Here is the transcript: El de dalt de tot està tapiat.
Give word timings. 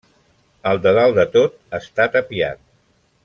El 0.69 0.79
de 0.85 0.93
dalt 0.99 1.19
de 1.19 1.25
tot 1.37 1.59
està 1.81 2.09
tapiat. 2.17 2.65